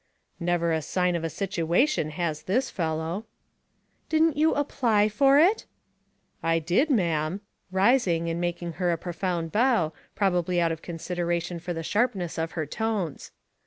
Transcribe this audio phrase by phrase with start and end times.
[0.15, 3.27] /" Never a sign oi a situation has this fellow.""
[4.09, 5.67] Didn't you apply for it?"
[6.41, 11.59] "I did, ma'am," rising, and making her a pro found bow, probably out of consideration
[11.59, 13.29] for *^he sharpness of her tones.